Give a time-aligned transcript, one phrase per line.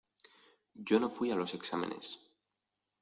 [0.89, 2.15] Yo no fuí a los exámenes.